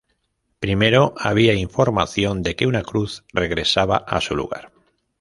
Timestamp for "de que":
2.41-2.65